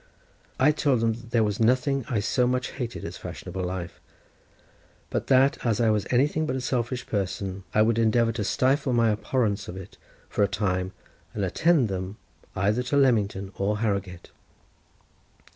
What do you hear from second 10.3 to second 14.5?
a time, and attend them either to Leamington or Harrowgate.